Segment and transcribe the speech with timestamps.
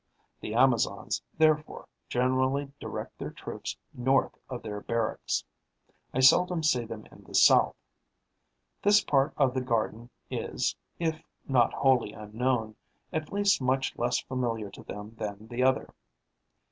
[0.39, 5.43] The Amazons, therefore, generally direct their troops north of their barracks;
[6.11, 7.75] I seldom see them in the south.
[8.81, 12.77] This part of the garden is, if not wholly unknown,
[13.13, 15.93] at least much less familiar to them than the other.